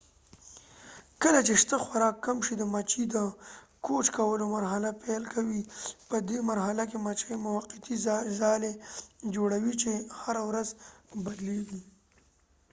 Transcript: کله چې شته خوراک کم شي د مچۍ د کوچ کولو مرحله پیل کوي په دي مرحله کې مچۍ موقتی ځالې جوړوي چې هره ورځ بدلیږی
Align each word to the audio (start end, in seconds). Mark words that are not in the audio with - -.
کله 1.21 1.39
چې 1.47 1.53
شته 1.61 1.75
خوراک 1.85 2.15
کم 2.25 2.37
شي 2.45 2.53
د 2.57 2.63
مچۍ 2.73 3.03
د 3.15 3.15
کوچ 3.85 4.05
کولو 4.17 4.45
مرحله 4.55 4.89
پیل 5.03 5.23
کوي 5.33 5.61
په 6.09 6.17
دي 6.27 6.37
مرحله 6.49 6.83
کې 6.89 6.97
مچۍ 7.05 7.35
موقتی 7.45 7.95
ځالې 8.41 8.71
جوړوي 9.35 9.73
چې 9.81 9.91
هره 10.21 10.41
ورځ 10.49 10.67
بدلیږی 11.23 11.81